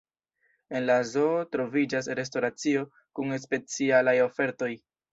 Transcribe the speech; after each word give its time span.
En 0.79 0.87
la 0.89 0.95
zoo 1.09 1.35
troviĝas 1.57 2.11
restoracio 2.21 2.89
kun 3.21 3.39
specialaj 3.47 4.21
ofertoj. 4.31 4.77